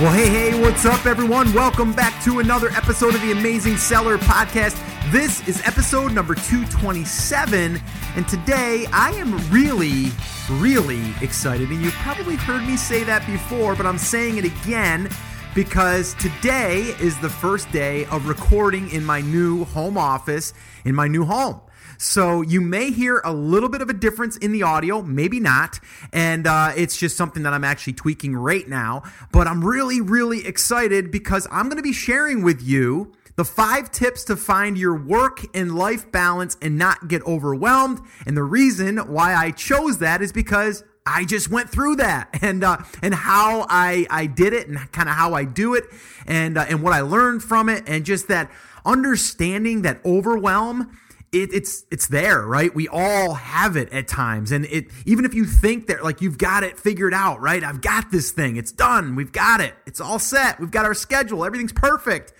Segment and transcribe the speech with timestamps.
[0.00, 1.52] Well, hey, hey, what's up, everyone?
[1.52, 4.80] Welcome back to another episode of the Amazing Seller Podcast.
[5.10, 7.80] This is episode number 227,
[8.14, 10.12] and today I am really,
[10.50, 11.70] really excited.
[11.70, 15.10] And you've probably heard me say that before, but I'm saying it again
[15.52, 20.54] because today is the first day of recording in my new home office,
[20.84, 21.60] in my new home.
[21.98, 25.80] So you may hear a little bit of a difference in the audio, maybe not.
[26.12, 29.02] And uh, it's just something that I'm actually tweaking right now.
[29.32, 33.90] But I'm really, really excited because I'm going to be sharing with you the five
[33.90, 38.00] tips to find your work and life balance and not get overwhelmed.
[38.26, 42.62] And the reason why I chose that is because I just went through that and
[42.62, 45.84] uh, and how I I did it and kind of how I do it
[46.26, 48.50] and uh, and what I learned from it and just that
[48.84, 50.96] understanding that overwhelm
[51.32, 52.74] it, it's it's there, right?
[52.74, 56.38] We all have it at times, and it even if you think that like you've
[56.38, 57.62] got it figured out, right?
[57.62, 60.94] I've got this thing, it's done, we've got it, it's all set, we've got our
[60.94, 62.32] schedule, everything's perfect.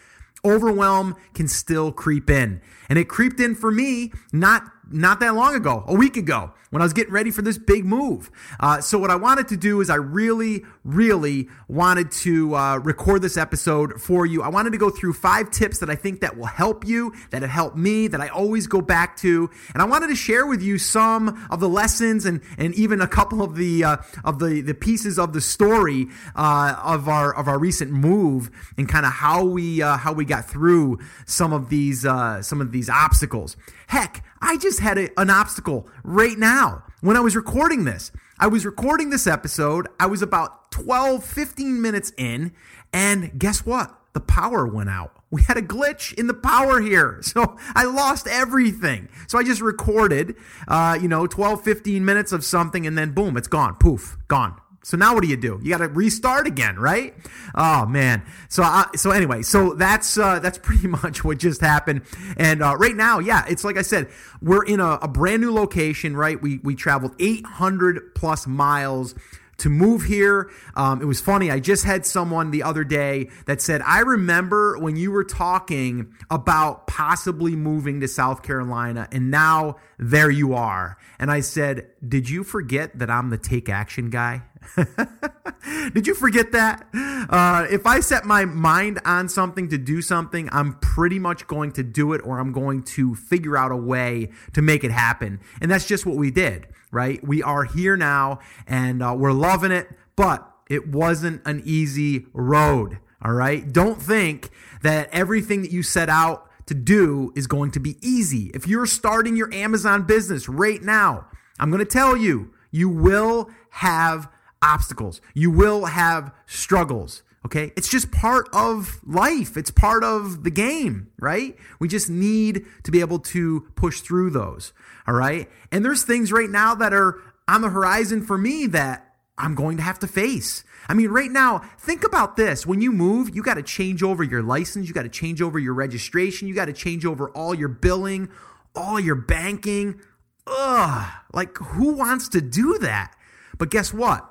[0.45, 5.55] Overwhelm can still creep in, and it creeped in for me not not that long
[5.55, 8.31] ago, a week ago, when I was getting ready for this big move.
[8.61, 13.23] Uh, so, what I wanted to do is, I really, really wanted to uh, record
[13.23, 14.43] this episode for you.
[14.43, 17.43] I wanted to go through five tips that I think that will help you, that
[17.43, 20.63] have helped me, that I always go back to, and I wanted to share with
[20.63, 24.61] you some of the lessons and and even a couple of the uh, of the
[24.61, 29.13] the pieces of the story uh, of our of our recent move and kind of
[29.13, 33.57] how we uh, how we got through some of these uh, some of these obstacles.
[33.89, 36.58] Heck, I just had a, an obstacle right now
[37.01, 38.11] when I was recording this.
[38.39, 39.87] I was recording this episode.
[40.01, 42.53] I was about 12, 15 minutes in,
[42.93, 43.95] and guess what?
[44.13, 45.15] The power went out.
[45.31, 47.21] We had a glitch in the power here.
[47.23, 49.09] So I lost everything.
[49.29, 50.35] So I just recorded,
[50.67, 53.77] uh, you know, 12, 15 minutes of something, and then boom, it's gone.
[53.77, 54.61] Poof, gone.
[54.89, 55.61] So now what do you do?
[55.63, 57.15] You got to restart again, right?
[57.55, 58.23] Oh man.
[58.49, 62.05] So uh, so anyway, so that's uh, that's pretty much what just happened.
[62.39, 64.09] And uh, right now, yeah, it's like I said,
[64.41, 66.41] we're in a, a brand new location, right?
[66.41, 69.15] We we traveled 800 plus miles
[69.59, 70.51] to move here.
[70.75, 71.51] Um, it was funny.
[71.51, 76.15] I just had someone the other day that said, I remember when you were talking
[76.31, 80.97] about possibly moving to South Carolina, and now there you are.
[81.19, 84.43] And I said, Did you forget that I'm the take action guy?
[85.95, 86.87] Did you forget that?
[86.93, 91.73] Uh, if I set my mind on something to do something, I'm pretty much going
[91.73, 95.41] to do it or I'm going to figure out a way to make it happen.
[95.61, 97.23] And that's just what we did, right?
[97.27, 102.99] We are here now and uh, we're loving it, but it wasn't an easy road,
[103.23, 103.71] all right?
[103.73, 104.51] Don't think
[104.83, 108.51] that everything that you set out to do is going to be easy.
[108.55, 111.27] If you're starting your Amazon business right now,
[111.59, 114.29] I'm going to tell you, you will have
[114.63, 115.21] obstacles.
[115.35, 117.23] You will have struggles.
[117.47, 117.73] Okay.
[117.77, 119.57] It's just part of life.
[119.57, 121.57] It's part of the game, right?
[121.79, 124.73] We just need to be able to push through those.
[125.07, 125.49] All right.
[125.73, 129.77] And there's things right now that are on the horizon for me that I'm going
[129.77, 130.65] to have to face.
[130.89, 132.67] I mean, right now, think about this.
[132.67, 135.59] When you move, you got to change over your license, you got to change over
[135.59, 138.29] your registration, you got to change over all your billing,
[138.75, 140.01] all your banking.
[140.47, 141.11] Ugh.
[141.33, 143.15] Like, who wants to do that?
[143.59, 144.29] But guess what?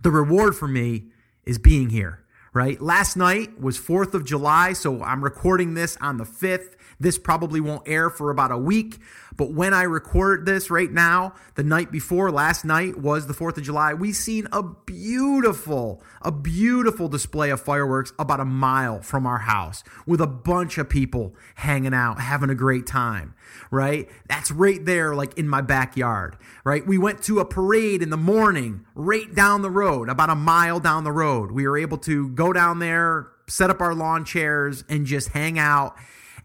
[0.00, 1.04] The reward for me
[1.44, 2.80] is being here, right?
[2.80, 6.74] Last night was 4th of July, so I'm recording this on the 5th.
[7.00, 8.98] This probably won't air for about a week,
[9.34, 13.56] but when I record this right now, the night before, last night was the 4th
[13.56, 19.26] of July, we seen a beautiful, a beautiful display of fireworks about a mile from
[19.26, 23.34] our house with a bunch of people hanging out, having a great time,
[23.70, 24.10] right?
[24.28, 26.86] That's right there, like in my backyard, right?
[26.86, 30.80] We went to a parade in the morning, right down the road, about a mile
[30.80, 31.50] down the road.
[31.50, 35.58] We were able to go down there, set up our lawn chairs, and just hang
[35.58, 35.96] out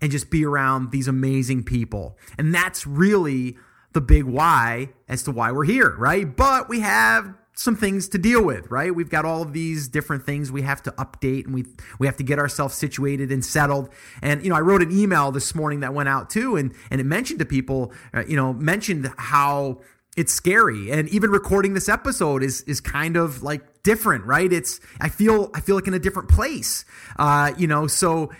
[0.01, 2.17] and just be around these amazing people.
[2.37, 3.57] And that's really
[3.93, 6.35] the big why as to why we're here, right?
[6.35, 8.93] But we have some things to deal with, right?
[8.93, 11.65] We've got all of these different things we have to update and we
[11.99, 13.89] we have to get ourselves situated and settled.
[14.21, 16.99] And you know, I wrote an email this morning that went out too and and
[16.99, 19.81] it mentioned to people, uh, you know, mentioned how
[20.17, 24.51] it's scary and even recording this episode is is kind of like different right?
[24.51, 26.83] It's i feel i feel like in a different place.
[27.17, 28.31] Uh you know so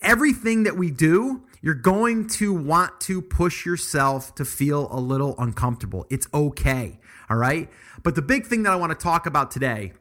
[0.00, 5.34] everything that we do you're going to want to push yourself to feel a little
[5.38, 6.06] uncomfortable.
[6.10, 6.98] It's okay
[7.28, 7.68] all right?
[8.02, 9.92] But the big thing that i want to talk about today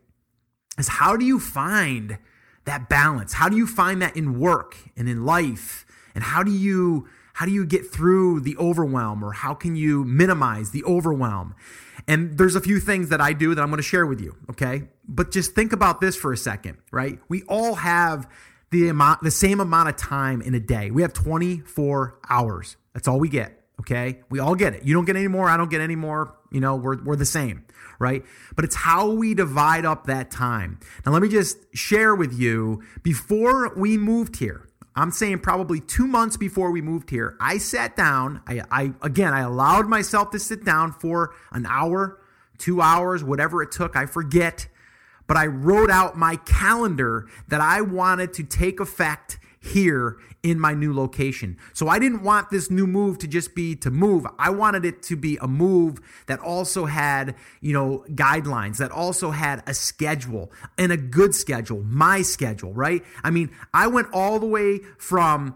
[0.77, 2.18] is how do you find
[2.65, 3.33] that balance?
[3.33, 5.86] How do you find that in work and in life?
[6.13, 10.06] And how do you how do you get through the overwhelm or how can you
[10.06, 11.54] minimize the overwhelm?
[12.08, 14.38] And there's a few things that I do that I'm going to share with you,
[14.52, 14.84] okay?
[15.06, 17.20] But just think about this for a second, right?
[17.28, 18.30] We all have
[18.72, 20.92] the amount the same amount of time in a day.
[20.92, 22.78] We have 24 hours.
[22.94, 24.22] That's all we get, okay?
[24.30, 24.86] We all get it.
[24.86, 27.26] You don't get any more, I don't get any more, you know, we're we're the
[27.26, 27.66] same,
[28.00, 28.24] right?
[28.56, 30.80] But it's how we divide up that time.
[31.06, 34.64] Now let me just share with you before we moved here.
[34.95, 38.42] I'm saying probably two months before we moved here, I sat down.
[38.47, 42.19] I, I again, I allowed myself to sit down for an hour,
[42.57, 43.95] two hours, whatever it took.
[43.97, 44.68] I forget,
[45.27, 50.73] but I wrote out my calendar that I wanted to take effect here in my
[50.73, 51.57] new location.
[51.73, 54.27] So I didn't want this new move to just be to move.
[54.38, 59.31] I wanted it to be a move that also had, you know, guidelines, that also
[59.31, 63.03] had a schedule and a good schedule, my schedule, right?
[63.23, 65.56] I mean, I went all the way from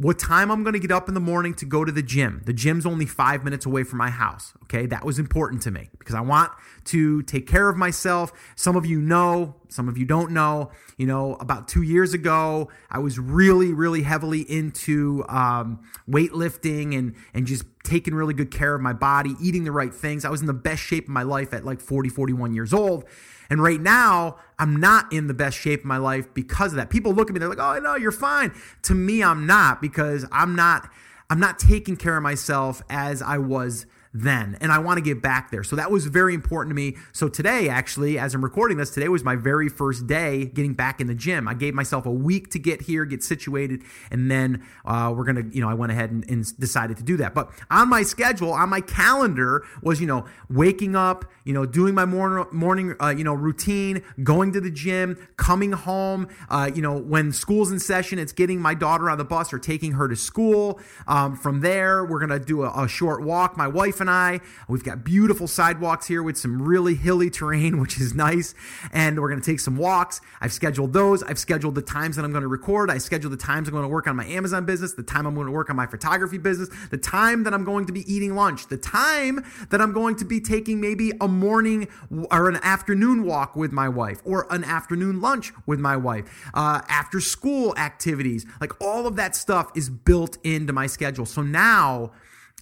[0.00, 2.40] what time I'm going to get up in the morning to go to the gym.
[2.46, 4.54] The gym's only five minutes away from my house.
[4.62, 4.86] Okay.
[4.86, 6.50] That was important to me because I want
[6.86, 8.32] to take care of myself.
[8.56, 10.70] Some of you know, some of you don't know.
[10.96, 17.14] You know, about two years ago, I was really, really heavily into um, weightlifting and,
[17.34, 20.24] and just taking really good care of my body, eating the right things.
[20.24, 23.04] I was in the best shape of my life at like 40, 41 years old.
[23.50, 26.88] And right now, I'm not in the best shape of my life because of that.
[26.88, 28.52] People look at me, they're like, "Oh, no, you're fine."
[28.82, 30.88] To me, I'm not because I'm not
[31.28, 35.22] I'm not taking care of myself as I was then and I want to get
[35.22, 35.62] back there.
[35.62, 36.96] So that was very important to me.
[37.12, 41.00] So today actually as I'm recording this today was my very first day getting back
[41.00, 41.46] in the gym.
[41.46, 45.50] I gave myself a week to get here, get situated and then uh, we're going
[45.50, 47.34] to, you know, I went ahead and, and, decided to do that.
[47.34, 51.94] But on my schedule, on my calendar was, you know, waking up, you know, doing
[51.94, 56.82] my morning morning uh, you know, routine, going to the gym, coming home, uh, you
[56.82, 60.08] know, when school's in session, it's getting my daughter on the bus or taking her
[60.08, 60.80] to school.
[61.06, 63.56] Um, from there, we're going to do a, a short walk.
[63.56, 64.40] My wife and I.
[64.68, 68.54] We've got beautiful sidewalks here with some really hilly terrain, which is nice.
[68.92, 70.20] And we're going to take some walks.
[70.40, 71.22] I've scheduled those.
[71.22, 72.90] I've scheduled the times that I'm going to record.
[72.90, 75.34] I scheduled the times I'm going to work on my Amazon business, the time I'm
[75.34, 78.34] going to work on my photography business, the time that I'm going to be eating
[78.34, 81.88] lunch, the time that I'm going to be taking maybe a morning
[82.30, 86.80] or an afternoon walk with my wife or an afternoon lunch with my wife, uh,
[86.88, 88.46] after school activities.
[88.60, 91.26] Like all of that stuff is built into my schedule.
[91.26, 92.12] So now,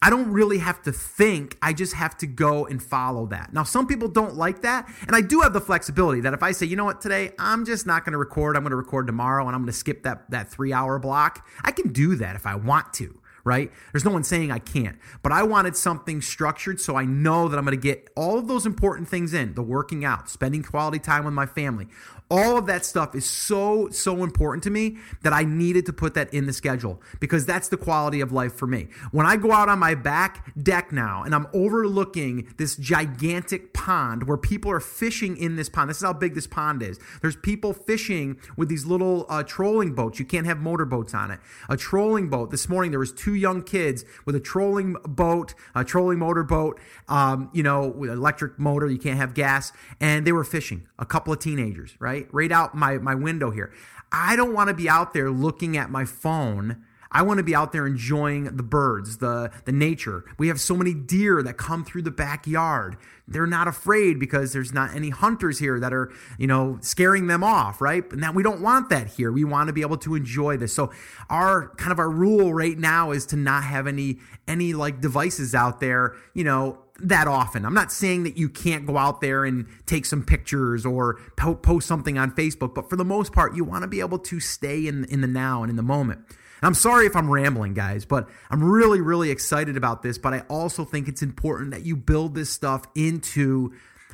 [0.01, 1.57] I don't really have to think.
[1.61, 3.53] I just have to go and follow that.
[3.53, 4.89] Now, some people don't like that.
[5.07, 7.65] And I do have the flexibility that if I say, you know what, today I'm
[7.65, 10.05] just not going to record, I'm going to record tomorrow and I'm going to skip
[10.05, 13.19] that, that three hour block, I can do that if I want to,
[13.49, 13.73] right?
[13.93, 14.99] There's no one saying I can't.
[15.23, 18.47] But I wanted something structured so I know that I'm going to get all of
[18.47, 21.89] those important things in the working out, spending quality time with my family,
[22.31, 26.15] all of that stuff is so, so important to me that I needed to put
[26.15, 28.89] that in the schedule because that's the quality of life for me.
[29.13, 34.29] When I go out on my back deck now and I'm overlooking this gigantic pond
[34.29, 37.01] where people are fishing in this pond, this is how big this pond is.
[37.23, 40.19] There's people fishing with these little uh, trolling boats.
[40.19, 41.41] You can't have motorboats on it.
[41.69, 42.51] A trolling boat.
[42.51, 47.51] This morning there was two young kids with a trolling boat, a trolling motorboat, um,
[47.55, 48.89] you know, with electric motor.
[48.89, 50.89] You can't have gas, and they were fishing.
[50.99, 52.09] A couple of teenagers, right?
[52.09, 52.49] right?
[52.49, 53.73] Right out my, my window here.
[54.11, 56.83] I don't want to be out there looking at my phone.
[57.11, 60.25] I want to be out there enjoying the birds, the, the nature.
[60.39, 62.97] We have so many deer that come through the backyard.
[63.27, 67.45] They're not afraid because there's not any hunters here that are, you know, scaring them
[67.45, 68.11] off, right?
[68.13, 69.31] And that we don't want that here.
[69.31, 70.73] We want to be able to enjoy this.
[70.73, 70.91] So
[71.29, 75.55] our kind of our rule right now is to not have any any like devices
[75.55, 77.65] out there, you know, that often.
[77.65, 81.55] I'm not saying that you can't go out there and take some pictures or po-
[81.55, 84.41] post something on Facebook, but for the most part, you want to be able to
[84.41, 86.21] stay in in the now and in the moment.
[86.63, 90.19] I'm sorry if I'm rambling, guys, but I'm really, really excited about this.
[90.19, 93.73] But I also think it's important that you build this stuff into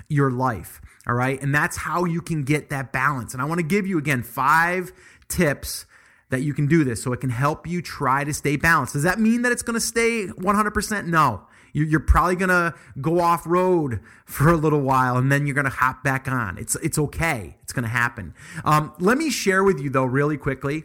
[0.08, 0.80] your life.
[1.06, 1.40] All right.
[1.42, 3.32] And that's how you can get that balance.
[3.32, 4.92] And I want to give you, again, five
[5.28, 5.86] tips
[6.30, 8.94] that you can do this so it can help you try to stay balanced.
[8.94, 11.06] Does that mean that it's going to stay 100%?
[11.06, 11.46] No.
[11.74, 16.04] You're probably gonna go off road for a little while, and then you're gonna hop
[16.04, 16.56] back on.
[16.56, 17.56] It's it's okay.
[17.64, 18.32] It's gonna happen.
[18.64, 20.84] Um, let me share with you though, really quickly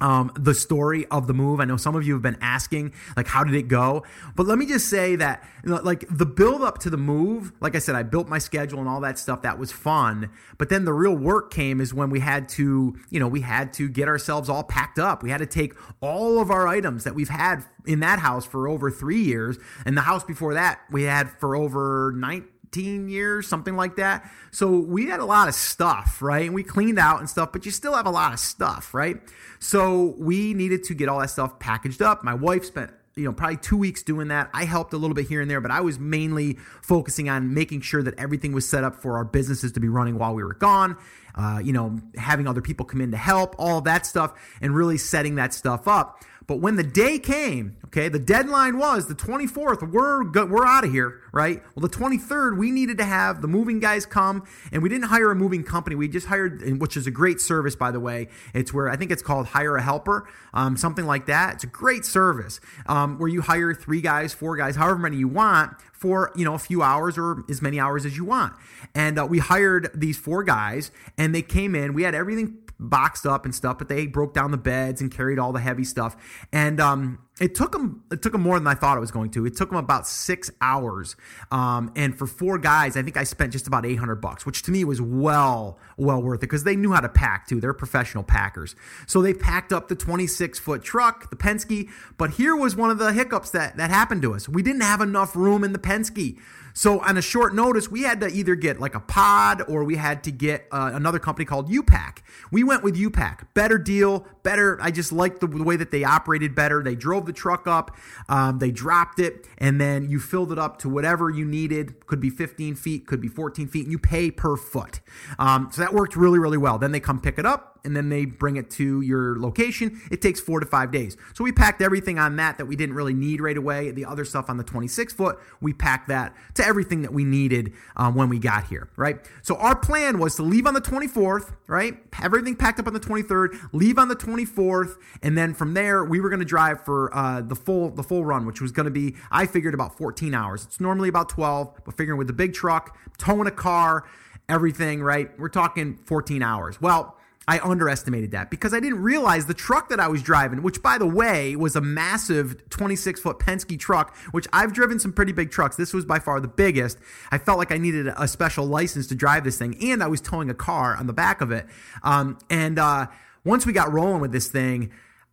[0.00, 1.60] um, the story of the move.
[1.60, 4.04] I know some of you have been asking, like, how did it go?
[4.36, 7.78] But let me just say that, like, the build up to the move, like I
[7.78, 9.42] said, I built my schedule and all that stuff.
[9.42, 10.30] That was fun.
[10.56, 13.72] But then the real work came is when we had to, you know, we had
[13.74, 15.22] to get ourselves all packed up.
[15.22, 18.68] We had to take all of our items that we've had in that house for
[18.68, 19.58] over three years.
[19.84, 24.30] And the house before that, we had for over nine 15 years, something like that.
[24.50, 26.44] So we had a lot of stuff, right?
[26.44, 29.16] And we cleaned out and stuff, but you still have a lot of stuff, right?
[29.58, 32.22] So we needed to get all that stuff packaged up.
[32.22, 34.48] My wife spent you know, probably two weeks doing that.
[34.54, 37.80] I helped a little bit here and there, but I was mainly focusing on making
[37.80, 40.54] sure that everything was set up for our businesses to be running while we were
[40.54, 40.96] gone.
[41.34, 44.98] Uh, you know, having other people come in to help, all that stuff, and really
[44.98, 46.22] setting that stuff up.
[46.48, 49.92] But when the day came, okay, the deadline was the 24th.
[49.92, 51.62] We're we're out of here, right?
[51.74, 55.30] Well, the 23rd, we needed to have the moving guys come, and we didn't hire
[55.30, 55.94] a moving company.
[55.94, 58.28] We just hired, which is a great service, by the way.
[58.54, 61.56] It's where I think it's called Hire a Helper, um, something like that.
[61.56, 65.28] It's a great service um, where you hire three guys, four guys, however many you
[65.28, 68.54] want for you know a few hours or as many hours as you want.
[68.94, 71.92] And uh, we hired these four guys, and they came in.
[71.92, 75.38] We had everything boxed up and stuff, but they broke down the beds and carried
[75.38, 76.16] all the heavy stuff.
[76.52, 79.30] And um, it took them it took them more than I thought it was going
[79.32, 79.46] to.
[79.46, 81.16] It took them about six hours,
[81.50, 84.62] um, and for four guys, I think I spent just about eight hundred bucks, which
[84.62, 87.60] to me was well well worth it because they knew how to pack too.
[87.60, 88.74] They're professional packers,
[89.06, 91.88] so they packed up the twenty six foot truck, the Penske.
[92.16, 94.48] But here was one of the hiccups that that happened to us.
[94.48, 96.38] We didn't have enough room in the Penske.
[96.78, 99.96] So on a short notice, we had to either get like a pod or we
[99.96, 102.22] had to get uh, another company called U-Pack.
[102.52, 103.52] We went with U-Pack.
[103.52, 104.78] Better deal, better.
[104.80, 106.80] I just liked the, way that they operated better.
[106.80, 107.96] They drove the truck up,
[108.28, 112.06] um, they dropped it, and then you filled it up to whatever you needed.
[112.06, 115.00] Could be 15 feet, could be 14 feet, and you pay per foot.
[115.36, 116.78] Um, so that worked really, really well.
[116.78, 117.44] Then they come pick it
[117.84, 120.00] and then they bring it to your location.
[120.10, 121.16] It takes four to five days.
[121.34, 123.90] So we packed everything on that that we didn't really need right away.
[123.90, 127.72] The other stuff on the 26 foot, we packed that to everything that we needed
[127.96, 129.18] um, when we got here, right?
[129.42, 131.96] So our plan was to leave on the 24th, right?
[132.22, 136.20] Everything packed up on the 23rd, leave on the 24th, and then from there we
[136.20, 138.90] were going to drive for uh, the full the full run, which was going to
[138.90, 140.64] be I figured about 14 hours.
[140.64, 144.04] It's normally about 12, but figuring with the big truck, towing a car,
[144.48, 145.30] everything, right?
[145.38, 146.80] We're talking 14 hours.
[146.80, 147.17] Well
[147.48, 150.98] I underestimated that because I didn't realize the truck that I was driving, which by
[150.98, 155.50] the way was a massive 26 foot Penske truck, which I've driven some pretty big
[155.50, 155.74] trucks.
[155.74, 156.98] This was by far the biggest.
[157.30, 160.20] I felt like I needed a special license to drive this thing, and I was
[160.20, 161.66] towing a car on the back of it.
[162.02, 163.06] Um, and uh,
[163.44, 164.92] once we got rolling with this thing,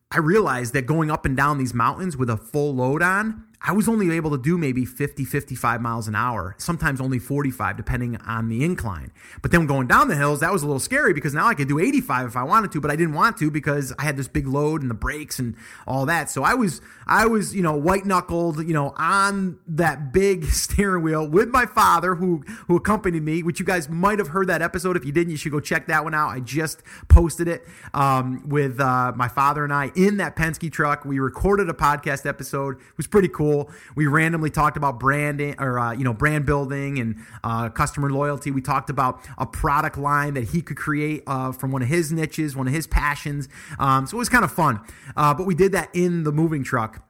[0.10, 3.72] I realized that going up and down these mountains with a full load on, I
[3.72, 8.18] was only able to do maybe 50, 55 miles an hour, sometimes only 45, depending
[8.18, 9.12] on the incline.
[9.42, 11.68] But then going down the hills, that was a little scary because now I could
[11.68, 14.28] do 85 if I wanted to, but I didn't want to because I had this
[14.28, 15.56] big load and the brakes and
[15.88, 16.30] all that.
[16.30, 21.04] So I was, I was, you know, white knuckled, you know, on that big steering
[21.04, 24.62] wheel with my father who, who accompanied me, which you guys might have heard that
[24.62, 24.98] episode.
[24.98, 26.30] If you didn't, you should go check that one out.
[26.30, 31.06] I just posted it um, with uh, my father and I in that Penske truck.
[31.06, 32.76] We recorded a podcast episode.
[32.78, 33.55] It was pretty cool
[33.96, 38.52] We randomly talked about branding or uh, you know brand building and uh, customer loyalty.
[38.52, 42.12] We talked about a product line that he could create uh, from one of his
[42.12, 43.48] niches, one of his passions.
[43.80, 44.80] Um, so it was kind of fun.
[45.16, 47.04] Uh, but we did that in the moving truck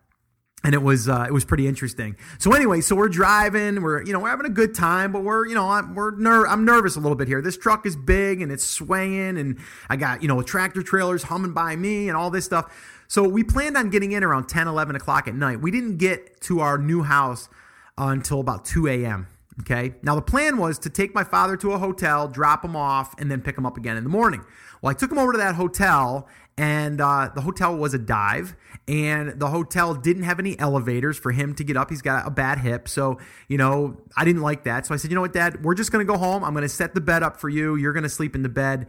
[0.66, 2.16] and it was uh, it was pretty interesting.
[2.40, 5.46] So anyway, so we're driving, we're you know we're having a good time, but we're
[5.46, 7.42] you know I'm we're ner- I'm nervous a little bit here.
[7.42, 9.60] This truck is big and it's swaying, and
[9.90, 12.74] I got you know tractor trailers humming by me and all this stuff.
[13.08, 15.62] So we planned on getting in around 10, 11 o'clock at night.
[15.62, 17.50] We didn't get to our new house
[17.98, 19.28] uh, until about 2 a.m.
[19.62, 19.96] Okay.
[20.04, 23.32] Now the plan was to take my father to a hotel, drop him off, and
[23.32, 24.44] then pick him up again in the morning.
[24.82, 28.56] Well, I took him over to that hotel, and uh, the hotel was a dive,
[28.88, 31.90] and the hotel didn't have any elevators for him to get up.
[31.90, 34.86] He's got a bad hip, so you know I didn't like that.
[34.86, 36.44] So I said, you know what, Dad, we're just going to go home.
[36.44, 37.76] I'm going to set the bed up for you.
[37.76, 38.88] You're going to sleep in the bed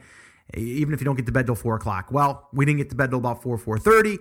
[0.55, 2.11] even if you don't get to bed till four o'clock.
[2.11, 4.19] Well, we didn't get to bed till about four, four thirty.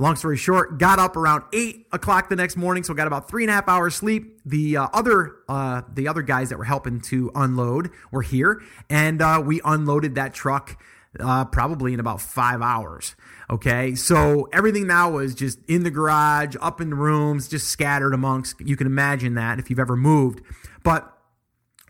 [0.00, 3.42] Long story short, got up around eight o'clock the next morning, so got about three
[3.42, 4.40] and a half hours sleep.
[4.46, 9.20] The uh, other uh, the other guys that were helping to unload were here, and
[9.20, 10.80] uh, we unloaded that truck
[11.18, 13.16] uh, probably in about five hours.
[13.50, 18.14] Okay, so everything now was just in the garage, up in the rooms, just scattered
[18.14, 18.60] amongst.
[18.60, 20.42] You can imagine that if you've ever moved,
[20.84, 21.12] but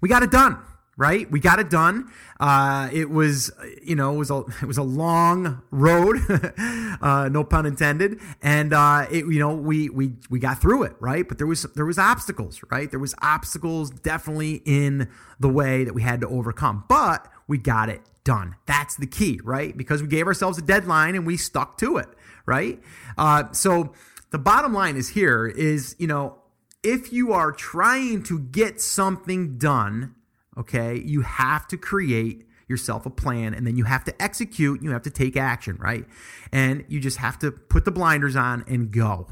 [0.00, 0.57] we got it done
[0.99, 1.31] right?
[1.31, 2.11] We got it done.
[2.40, 3.50] Uh, it was,
[3.83, 6.19] you know, it was a it was a long road,
[7.00, 8.21] uh, no pun intended.
[8.43, 11.26] And uh, it, you know, we we we got through it, right?
[11.26, 12.90] But there was there was obstacles, right?
[12.90, 15.09] There was obstacles definitely in
[15.40, 18.57] the way that we had to overcome, but we got it done.
[18.67, 19.75] That's the key, right?
[19.75, 22.09] Because we gave ourselves a deadline and we stuck to it,
[22.45, 22.83] right?
[23.17, 23.95] Uh, so
[24.31, 26.38] the bottom line is here is, you know,
[26.83, 30.14] if you are trying to get something done
[30.59, 31.00] Okay.
[31.05, 34.83] You have to create yourself a plan and then you have to execute.
[34.83, 36.05] You have to take action, right?
[36.53, 39.29] And you just have to put the blinders on and go.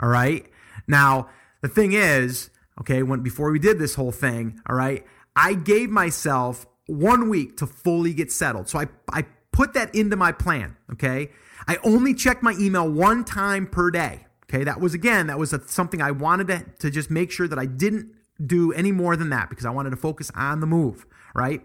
[0.00, 0.46] All right.
[0.88, 1.28] Now,
[1.60, 5.06] the thing is, okay, when before we did this whole thing, all right,
[5.36, 8.68] I gave myself one week to fully get settled.
[8.68, 10.76] So I, I put that into my plan.
[10.92, 11.30] Okay.
[11.68, 14.26] I only checked my email one time per day.
[14.52, 17.46] Okay, that was again, that was a, something I wanted to, to just make sure
[17.46, 18.12] that I didn't
[18.44, 21.62] do any more than that because I wanted to focus on the move, right?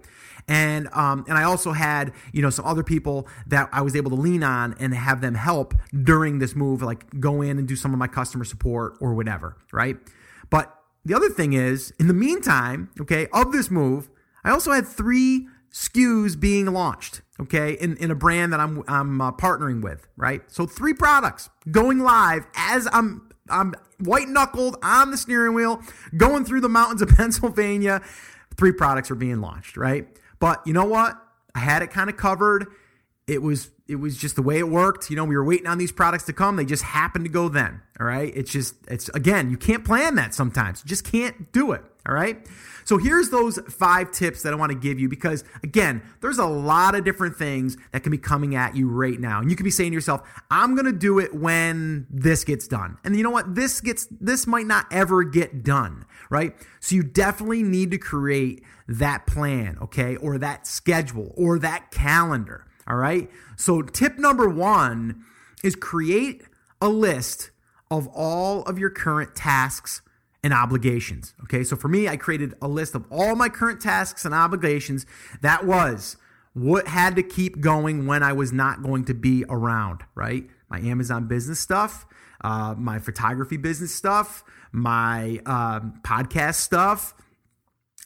[0.47, 4.11] And um, and I also had you know some other people that I was able
[4.11, 7.75] to lean on and have them help during this move, like go in and do
[7.75, 9.97] some of my customer support or whatever, right?
[10.49, 14.09] But the other thing is, in the meantime, okay, of this move,
[14.43, 19.19] I also had three SKUs being launched, okay, in, in a brand that I'm I'm
[19.19, 20.41] uh, partnering with, right?
[20.47, 25.81] So three products going live as I'm I'm white knuckled on the steering wheel,
[26.17, 28.01] going through the mountains of Pennsylvania.
[28.57, 30.07] Three products are being launched, right?
[30.39, 31.17] But you know what?
[31.53, 32.67] I had it kind of covered.
[33.27, 35.09] It was it was just the way it worked.
[35.09, 36.55] You know, we were waiting on these products to come.
[36.55, 37.81] They just happened to go then.
[37.99, 38.31] All right.
[38.35, 40.81] It's just it's again, you can't plan that sometimes.
[40.83, 41.83] You just can't do it.
[42.07, 42.45] All right.
[42.83, 46.45] So here's those five tips that I want to give you because again, there's a
[46.45, 49.39] lot of different things that can be coming at you right now.
[49.39, 50.21] And you could be saying to yourself,
[50.51, 52.99] I'm going to do it when this gets done.
[53.03, 53.55] And you know what?
[53.55, 56.55] This gets this might not ever get done, right?
[56.79, 60.15] So you definitely need to create that plan, okay?
[60.17, 63.31] Or that schedule or that calendar, all right?
[63.55, 65.23] So tip number 1
[65.63, 66.43] is create
[66.79, 67.49] a list
[67.89, 70.03] of all of your current tasks
[70.45, 71.33] and obligations.
[71.45, 75.07] Okay, so for me, I created a list of all my current tasks and obligations.
[75.41, 76.17] That was
[76.53, 80.43] what had to keep going when I was not going to be around, right?
[80.69, 82.05] My Amazon business stuff,
[82.41, 87.15] uh, my photography business stuff, my um, podcast stuff,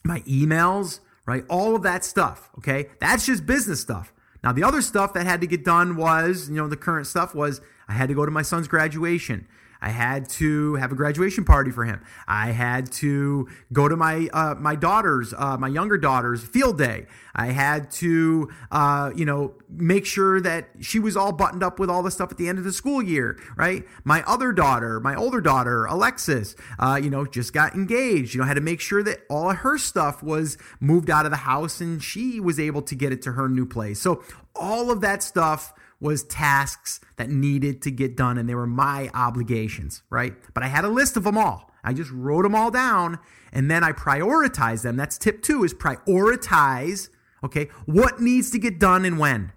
[0.02, 1.44] my emails, right?
[1.50, 2.86] All of that stuff, okay?
[3.00, 4.14] That's just business stuff.
[4.42, 7.34] Now, the other stuff that had to get done was, you know, the current stuff
[7.34, 9.46] was I had to go to my son's graduation.
[9.82, 12.02] I had to have a graduation party for him.
[12.28, 17.06] I had to go to my uh, my daughter's, uh, my younger daughter's field day.
[17.34, 21.88] I had to, uh, you know, make sure that she was all buttoned up with
[21.88, 23.84] all the stuff at the end of the school year, right?
[24.04, 28.34] My other daughter, my older daughter, Alexis, uh, you know, just got engaged.
[28.34, 31.30] You know, had to make sure that all of her stuff was moved out of
[31.30, 34.00] the house and she was able to get it to her new place.
[34.00, 38.66] So all of that stuff was tasks that needed to get done and they were
[38.66, 40.34] my obligations, right?
[40.54, 41.70] But I had a list of them all.
[41.84, 43.18] I just wrote them all down
[43.52, 44.96] and then I prioritized them.
[44.96, 47.08] That's tip 2 is prioritize,
[47.44, 47.66] okay?
[47.86, 49.52] What needs to get done and when?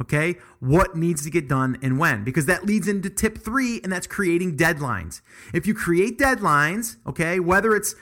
[0.00, 0.36] Okay?
[0.60, 2.24] What needs to get done and when?
[2.24, 5.20] Because that leads into tip 3 and that's creating deadlines.
[5.52, 7.94] If you create deadlines, okay, whether it's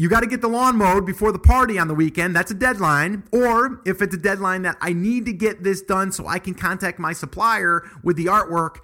[0.00, 2.34] you got to get the lawn mowed before the party on the weekend.
[2.34, 3.22] That's a deadline.
[3.32, 6.54] Or if it's a deadline that I need to get this done so I can
[6.54, 8.76] contact my supplier with the artwork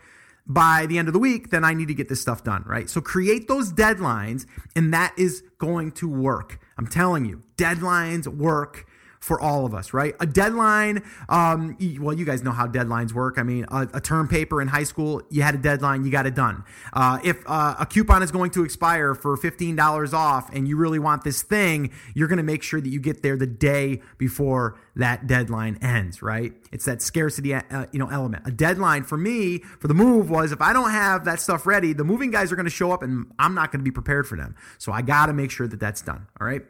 [0.46, 2.90] by the end of the week, then I need to get this stuff done, right?
[2.90, 4.44] So create those deadlines,
[4.76, 6.60] and that is going to work.
[6.76, 8.85] I'm telling you, deadlines work
[9.20, 10.14] for all of us, right?
[10.20, 13.38] A deadline, um, well, you guys know how deadlines work.
[13.38, 16.26] I mean, a, a term paper in high school, you had a deadline, you got
[16.26, 16.64] it done.
[16.92, 20.98] Uh, if uh, a coupon is going to expire for $15 off and you really
[20.98, 24.78] want this thing, you're going to make sure that you get there the day before
[24.94, 26.52] that deadline ends, right?
[26.72, 28.46] It's that scarcity, uh, you know, element.
[28.46, 31.92] A deadline for me for the move was if I don't have that stuff ready,
[31.92, 34.26] the moving guys are going to show up and I'm not going to be prepared
[34.26, 34.54] for them.
[34.78, 36.26] So I got to make sure that that's done.
[36.40, 36.62] All right.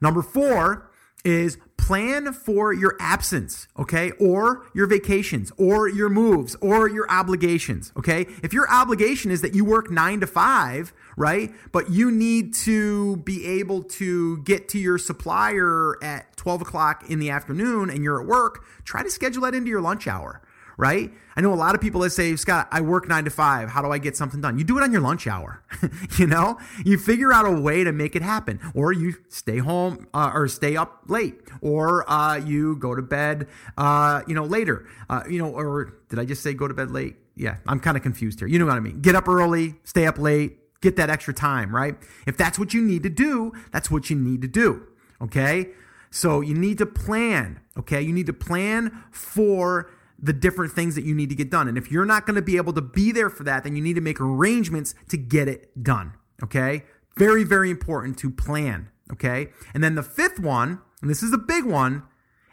[0.00, 0.90] Number four
[1.24, 4.12] is plan for your absence, okay?
[4.12, 8.26] Or your vacations, or your moves, or your obligations, okay?
[8.42, 11.52] If your obligation is that you work nine to five, right?
[11.72, 17.18] But you need to be able to get to your supplier at 12 o'clock in
[17.18, 20.40] the afternoon and you're at work, try to schedule that into your lunch hour
[20.76, 21.10] right?
[21.36, 23.70] I know a lot of people that say, Scott, I work nine to five.
[23.70, 24.58] How do I get something done?
[24.58, 25.62] You do it on your lunch hour.
[26.18, 30.06] you know, you figure out a way to make it happen, or you stay home
[30.14, 34.86] uh, or stay up late, or uh, you go to bed, uh, you know, later.
[35.08, 37.16] Uh, you know, or did I just say go to bed late?
[37.36, 38.48] Yeah, I'm kind of confused here.
[38.48, 39.00] You know what I mean?
[39.00, 41.96] Get up early, stay up late, get that extra time, right?
[42.26, 44.86] If that's what you need to do, that's what you need to do.
[45.20, 45.70] Okay.
[46.10, 47.60] So you need to plan.
[47.76, 48.00] Okay.
[48.02, 51.68] You need to plan for the different things that you need to get done.
[51.68, 53.82] And if you're not going to be able to be there for that, then you
[53.82, 56.14] need to make arrangements to get it done.
[56.42, 56.84] Okay?
[57.16, 58.88] Very, very important to plan.
[59.12, 59.48] Okay?
[59.74, 62.04] And then the fifth one, and this is the big one,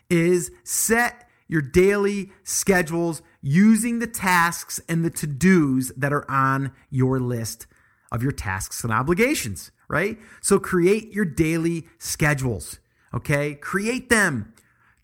[0.09, 6.71] is set your daily schedules using the tasks and the to dos that are on
[6.89, 7.67] your list
[8.11, 10.17] of your tasks and obligations, right?
[10.41, 12.79] So create your daily schedules,
[13.13, 13.55] okay?
[13.55, 14.53] Create them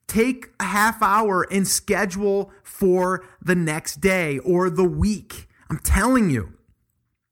[0.08, 5.48] take a half hour and schedule for the next day or the week.
[5.70, 6.54] I'm telling you,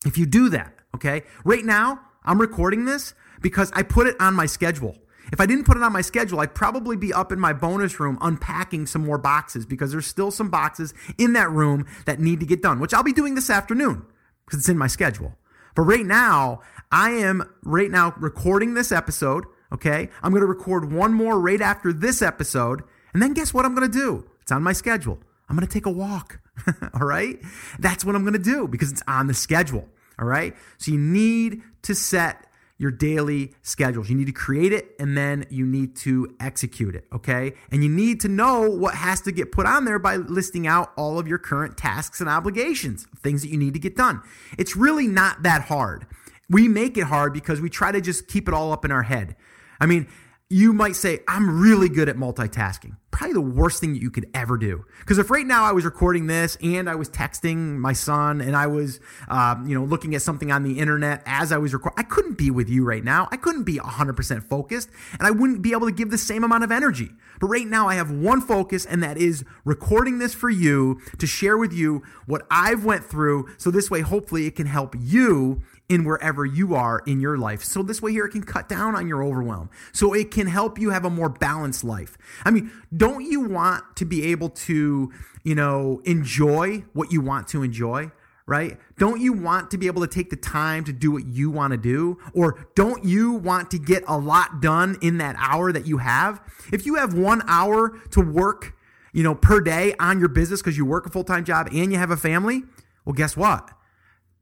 [0.06, 1.24] if you do that, okay?
[1.44, 4.98] Right now, I'm recording this because I put it on my schedule.
[5.32, 8.00] If I didn't put it on my schedule, I'd probably be up in my bonus
[8.00, 12.40] room unpacking some more boxes because there's still some boxes in that room that need
[12.42, 14.06] to get done, which I'll be doing this afternoon.
[14.46, 15.36] because it's in my schedule.
[15.76, 16.62] But right now,
[16.92, 19.46] I am right now recording this episode.
[19.72, 20.10] Okay.
[20.22, 22.84] I'm going to record one more right after this episode.
[23.14, 24.30] And then guess what I'm going to do?
[24.42, 25.20] It's on my schedule.
[25.50, 26.40] I'm going to take a walk.
[26.94, 27.40] all right.
[27.80, 29.88] That's what I'm going to do because it's on the schedule.
[30.20, 30.56] All right.
[30.78, 32.46] So you need to set
[32.78, 34.10] your daily schedules.
[34.10, 37.54] You need to create it and then you need to execute it, okay?
[37.72, 40.92] And you need to know what has to get put on there by listing out
[40.98, 44.22] all of your current tasks and obligations, things that you need to get done.
[44.58, 46.06] It's really not that hard.
[46.50, 49.04] We make it hard because we try to just keep it all up in our
[49.04, 49.36] head.
[49.80, 50.08] I mean,
[50.50, 52.98] you might say, I'm really good at multitasking.
[53.10, 54.86] Probably the worst thing that you could ever do.
[55.00, 58.56] Because if right now I was recording this and I was texting my son and
[58.56, 61.98] I was, uh, you know, looking at something on the internet as I was recording,
[61.98, 63.28] I couldn't be with you right now.
[63.32, 66.64] I couldn't be 100% focused and I wouldn't be able to give the same amount
[66.64, 67.10] of energy.
[67.40, 71.26] But right now I have one focus and that is recording this for you to
[71.26, 73.50] share with you what I've went through.
[73.58, 77.64] So this way, hopefully it can help you in wherever you are in your life.
[77.64, 79.70] So this way here it can cut down on your overwhelm.
[79.92, 82.18] So it can help you have a more balanced life.
[82.44, 85.12] I mean, don't you want to be able to,
[85.44, 88.12] you know, enjoy what you want to enjoy?
[88.48, 88.78] right?
[88.98, 91.72] Don't you want to be able to take the time to do what you want
[91.72, 92.20] to do?
[92.34, 96.42] Or don't you want to get a lot done in that hour that you have?
[96.72, 98.76] If you have one hour to work,
[99.14, 101.92] you know, per day on your business because you work a full time job and
[101.92, 102.64] you have a family,
[103.04, 103.72] well, guess what?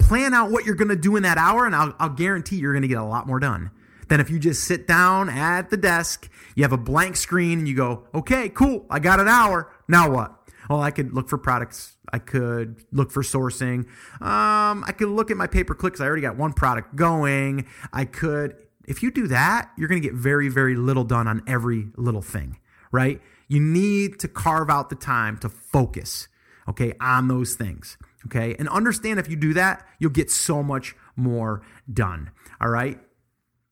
[0.07, 2.73] Plan out what you're going to do in that hour, and I'll, I'll guarantee you're
[2.73, 3.71] going to get a lot more done
[4.09, 7.67] than if you just sit down at the desk, you have a blank screen, and
[7.67, 9.71] you go, okay, cool, I got an hour.
[9.87, 10.35] Now what?
[10.69, 11.95] Well, I could look for products.
[12.11, 13.87] I could look for sourcing.
[14.21, 16.95] Um, I could look at my pay per click because I already got one product
[16.95, 17.65] going.
[17.91, 18.55] I could,
[18.87, 22.21] if you do that, you're going to get very, very little done on every little
[22.21, 22.59] thing,
[22.91, 23.21] right?
[23.47, 26.27] You need to carve out the time to focus,
[26.67, 27.97] okay, on those things.
[28.25, 28.55] Okay.
[28.57, 32.31] And understand if you do that, you'll get so much more done.
[32.62, 32.99] All right.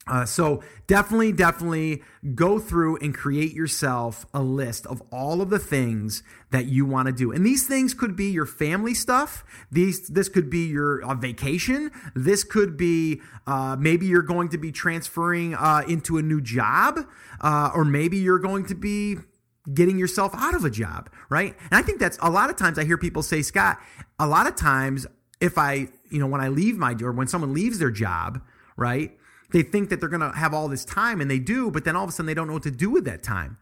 [0.07, 2.01] Uh, so definitely, definitely
[2.33, 7.05] go through and create yourself a list of all of the things that you want
[7.05, 7.31] to do.
[7.31, 9.45] And these things could be your family stuff.
[9.71, 11.91] These, this could be your uh, vacation.
[12.15, 16.99] This could be uh, maybe you're going to be transferring uh, into a new job,
[17.39, 19.17] uh, or maybe you're going to be
[19.74, 21.56] getting yourself out of a job, right?
[21.60, 23.80] And I think that's a lot of times I hear people say, Scott,
[24.19, 25.06] a lot of times
[25.39, 28.41] if I, you know, when I leave my or when someone leaves their job,
[28.76, 29.17] right?
[29.52, 31.95] They think that they're going to have all this time and they do, but then
[31.95, 33.58] all of a sudden they don't know what to do with that time.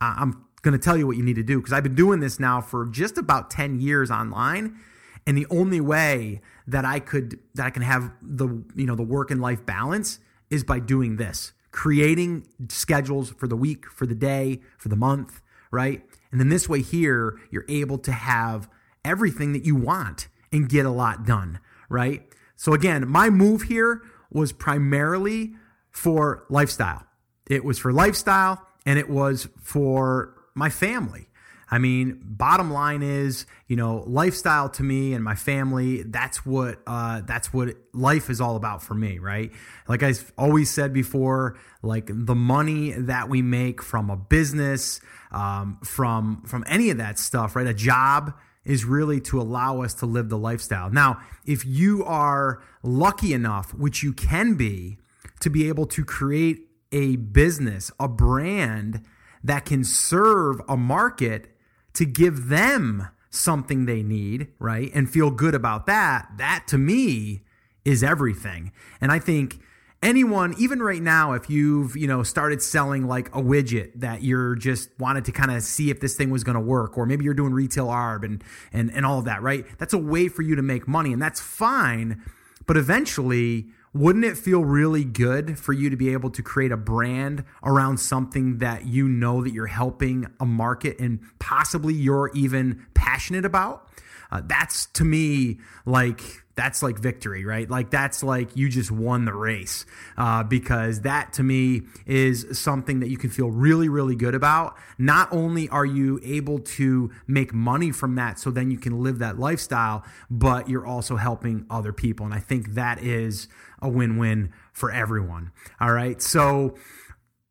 [0.00, 2.38] I'm going to tell you what you need to do because I've been doing this
[2.38, 4.78] now for just about 10 years online
[5.26, 9.02] and the only way that I could that I can have the you know the
[9.02, 10.18] work and life balance
[10.50, 15.42] is by doing this creating schedules for the week, for the day, for the month,
[15.72, 16.04] right?
[16.30, 18.68] And then this way here, you're able to have
[19.04, 21.58] everything that you want and get a lot done,
[21.88, 22.22] right?
[22.54, 25.54] So again, my move here was primarily
[25.90, 27.02] for lifestyle.
[27.50, 31.26] It was for lifestyle and it was for my family.
[31.70, 36.02] I mean, bottom line is, you know, lifestyle to me and my family.
[36.02, 39.50] That's what uh, that's what life is all about for me, right?
[39.88, 45.00] Like I've always said before, like the money that we make from a business,
[45.32, 47.66] um, from from any of that stuff, right?
[47.66, 50.90] A job is really to allow us to live the lifestyle.
[50.90, 54.98] Now, if you are lucky enough, which you can be,
[55.40, 59.04] to be able to create a business, a brand
[59.42, 61.53] that can serve a market
[61.94, 64.90] to give them something they need, right?
[64.94, 67.42] And feel good about that, that to me
[67.84, 68.72] is everything.
[69.00, 69.58] And I think
[70.02, 74.54] anyone even right now if you've you know started selling like a widget that you're
[74.54, 77.24] just wanted to kind of see if this thing was going to work or maybe
[77.24, 80.42] you're doing retail arb and and and all of that right that's a way for
[80.42, 82.22] you to make money and that's fine
[82.66, 86.76] but eventually wouldn't it feel really good for you to be able to create a
[86.76, 92.84] brand around something that you know that you're helping a market and possibly you're even
[92.94, 93.88] passionate about?
[94.34, 96.20] Uh, that's to me like
[96.56, 97.70] that's like victory, right?
[97.70, 103.00] Like that's like you just won the race uh, because that to me is something
[103.00, 104.76] that you can feel really, really good about.
[104.98, 109.18] Not only are you able to make money from that, so then you can live
[109.20, 113.48] that lifestyle, but you're also helping other people, and I think that is
[113.80, 115.52] a win-win for everyone.
[115.80, 116.74] All right, so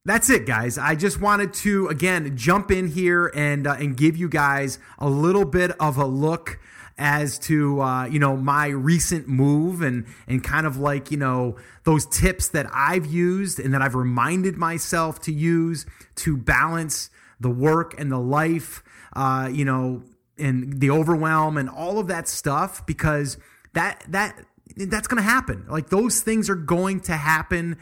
[0.05, 0.77] that's it, guys.
[0.77, 5.09] I just wanted to again jump in here and uh, and give you guys a
[5.09, 6.59] little bit of a look
[6.97, 11.57] as to uh, you know my recent move and and kind of like you know
[11.83, 17.49] those tips that I've used and that I've reminded myself to use to balance the
[17.49, 18.83] work and the life,
[19.15, 20.03] uh, you know,
[20.37, 23.37] and the overwhelm and all of that stuff because
[23.73, 24.39] that that
[24.75, 25.65] that's going to happen.
[25.69, 27.77] Like those things are going to happen.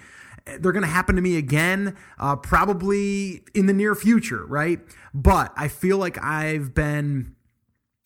[0.45, 4.79] They're going to happen to me again, uh, probably in the near future, right?
[5.13, 7.35] But I feel like I've been,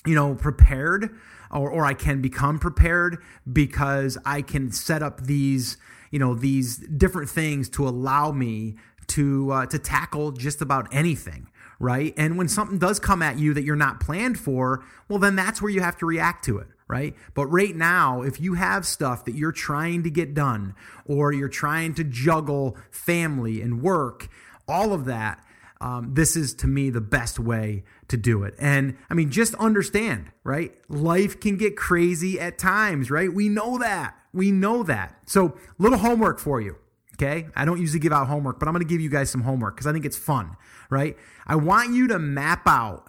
[0.06, 1.16] you know, prepared
[1.52, 3.18] or, or I can become prepared
[3.52, 5.78] because I can set up these,
[6.12, 8.76] you know, these different things to allow me
[9.08, 11.48] to uh, to tackle just about anything
[11.80, 12.14] right?
[12.18, 15.62] And when something does come at you that you're not planned for, well, then that's
[15.62, 17.16] where you have to react to it, right?
[17.34, 21.50] But right now, if you have stuff that you're trying to get done or you're
[21.50, 24.30] trying to juggle family and work,
[24.68, 25.44] all of that,
[25.86, 28.56] um, this is to me the best way to do it.
[28.58, 30.74] And I mean, just understand, right?
[30.90, 33.32] Life can get crazy at times, right?
[33.32, 34.16] We know that.
[34.34, 35.16] We know that.
[35.28, 36.78] So, little homework for you.
[37.14, 37.48] Okay.
[37.56, 39.76] I don't usually give out homework, but I'm going to give you guys some homework
[39.76, 40.58] because I think it's fun,
[40.90, 41.16] right?
[41.46, 43.08] I want you to map out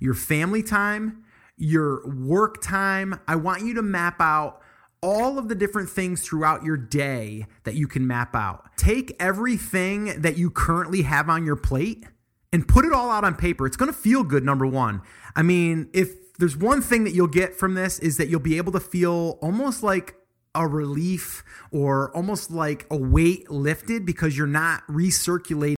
[0.00, 1.22] your family time,
[1.58, 3.20] your work time.
[3.28, 4.62] I want you to map out
[5.02, 8.76] all of the different things throughout your day that you can map out.
[8.76, 12.04] Take everything that you currently have on your plate
[12.52, 13.66] and put it all out on paper.
[13.66, 15.02] It's going to feel good, number one.
[15.34, 18.56] I mean, if there's one thing that you'll get from this is that you'll be
[18.56, 20.16] able to feel almost like
[20.54, 25.74] a relief or almost like a weight lifted because you're not recirculating